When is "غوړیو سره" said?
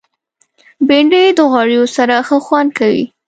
1.51-2.15